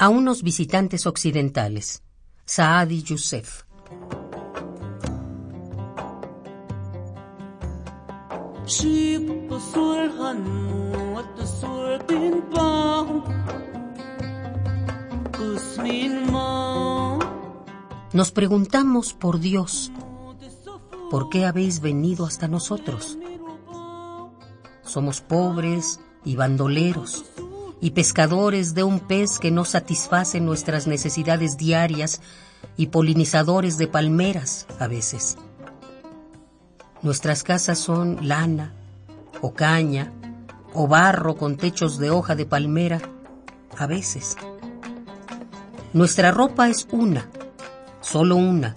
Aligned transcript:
a 0.00 0.08
unos 0.08 0.42
visitantes 0.42 1.06
occidentales. 1.06 2.02
Saadi 2.46 3.02
Youssef. 3.02 3.64
Nos 18.14 18.30
preguntamos 18.32 19.12
por 19.12 19.38
Dios, 19.38 19.92
¿por 21.10 21.28
qué 21.28 21.44
habéis 21.44 21.82
venido 21.82 22.24
hasta 22.24 22.48
nosotros? 22.48 23.18
Somos 24.82 25.20
pobres 25.20 26.00
y 26.24 26.36
bandoleros 26.36 27.26
y 27.80 27.92
pescadores 27.92 28.74
de 28.74 28.84
un 28.84 29.00
pez 29.00 29.38
que 29.38 29.50
no 29.50 29.64
satisface 29.64 30.40
nuestras 30.40 30.86
necesidades 30.86 31.56
diarias 31.56 32.20
y 32.76 32.88
polinizadores 32.88 33.78
de 33.78 33.88
palmeras 33.88 34.66
a 34.78 34.86
veces. 34.86 35.36
Nuestras 37.02 37.42
casas 37.42 37.78
son 37.78 38.28
lana 38.28 38.74
o 39.40 39.54
caña 39.54 40.12
o 40.74 40.86
barro 40.86 41.36
con 41.36 41.56
techos 41.56 41.98
de 41.98 42.10
hoja 42.10 42.34
de 42.34 42.46
palmera 42.46 43.00
a 43.78 43.86
veces. 43.86 44.36
Nuestra 45.92 46.30
ropa 46.30 46.68
es 46.68 46.86
una, 46.92 47.28
solo 48.00 48.36
una, 48.36 48.76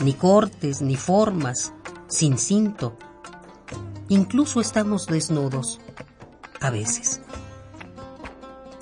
ni 0.00 0.12
cortes 0.12 0.82
ni 0.82 0.96
formas, 0.96 1.72
sin 2.08 2.36
cinto. 2.36 2.96
Incluso 4.08 4.60
estamos 4.60 5.06
desnudos 5.06 5.80
a 6.60 6.70
veces. 6.70 7.20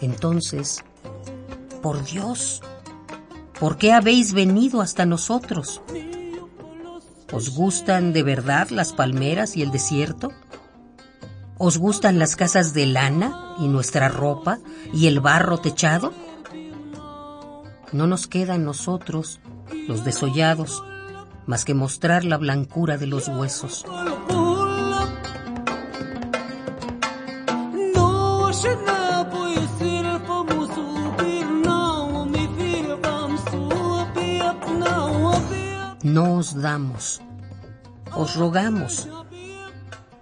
Entonces, 0.02 0.84
por 1.80 2.04
Dios, 2.04 2.60
¿por 3.58 3.78
qué 3.78 3.92
habéis 3.92 4.32
venido 4.32 4.80
hasta 4.80 5.06
nosotros? 5.06 5.80
¿Os 7.32 7.50
gustan 7.50 8.12
de 8.12 8.24
verdad 8.24 8.68
las 8.70 8.92
palmeras 8.92 9.56
y 9.56 9.62
el 9.62 9.70
desierto? 9.70 10.32
¿Os 11.56 11.78
gustan 11.78 12.18
las 12.18 12.34
casas 12.34 12.74
de 12.74 12.86
lana 12.86 13.54
y 13.60 13.68
nuestra 13.68 14.08
ropa 14.08 14.58
y 14.92 15.06
el 15.06 15.20
barro 15.20 15.58
techado? 15.58 16.12
No 17.92 18.08
nos 18.08 18.26
queda 18.26 18.56
en 18.56 18.64
nosotros, 18.64 19.40
los 19.86 20.04
desollados, 20.04 20.82
más 21.46 21.64
que 21.64 21.74
mostrar 21.74 22.24
la 22.24 22.38
blancura 22.38 22.98
de 22.98 23.06
los 23.06 23.28
huesos. 23.28 23.84
No 36.02 36.34
os 36.34 36.60
damos, 36.60 37.20
os 38.14 38.34
rogamos, 38.34 39.08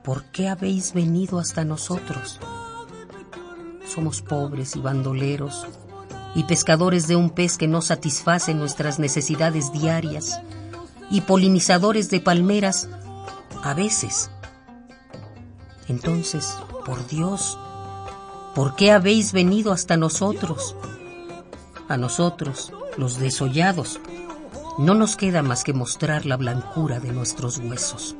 ¿por 0.04 0.24
qué 0.24 0.48
habéis 0.48 0.92
venido 0.92 1.38
hasta 1.38 1.64
nosotros? 1.64 2.38
Somos 3.86 4.20
pobres 4.20 4.76
y 4.76 4.80
bandoleros 4.80 5.66
y 6.34 6.44
pescadores 6.44 7.08
de 7.08 7.16
un 7.16 7.30
pez 7.30 7.56
que 7.56 7.66
no 7.66 7.80
satisface 7.80 8.54
nuestras 8.54 8.98
necesidades 8.98 9.72
diarias 9.72 10.40
y 11.10 11.22
polinizadores 11.22 12.10
de 12.10 12.20
palmeras 12.20 12.88
a 13.64 13.74
veces. 13.74 14.30
Entonces, 15.88 16.56
por 16.84 17.06
Dios, 17.08 17.58
¿por 18.54 18.76
qué 18.76 18.92
habéis 18.92 19.32
venido 19.32 19.72
hasta 19.72 19.96
nosotros? 19.96 20.76
A 21.88 21.96
nosotros, 21.96 22.72
los 22.96 23.18
desollados, 23.18 24.00
no 24.78 24.94
nos 24.94 25.16
queda 25.16 25.42
más 25.42 25.64
que 25.64 25.72
mostrar 25.72 26.26
la 26.26 26.36
blancura 26.36 27.00
de 27.00 27.12
nuestros 27.12 27.58
huesos. 27.58 28.16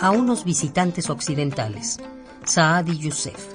A 0.00 0.10
unos 0.10 0.44
visitantes 0.44 1.08
occidentales, 1.08 1.98
Saadi 2.44 2.98
Youssef. 2.98 3.54